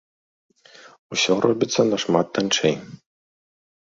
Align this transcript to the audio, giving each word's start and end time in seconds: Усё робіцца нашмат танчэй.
Усё 1.15 1.33
робіцца 1.45 1.81
нашмат 1.93 2.27
танчэй. 2.39 2.75